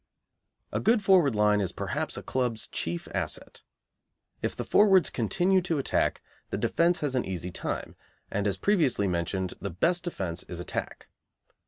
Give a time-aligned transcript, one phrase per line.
[0.71, 3.61] A good forward line is perhaps a club's chief asset.
[4.41, 7.95] If the forwards continue to attack, the defence has an easy time,
[8.31, 11.07] and, as previously mentioned, the best defence is attack.